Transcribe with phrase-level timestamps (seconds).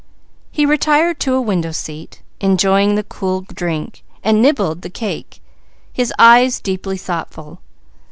[0.51, 5.43] He retired to a window seat, enjoyed the cool drink and nibbled the cake,
[5.93, 7.61] his eyes deeply thoughtful.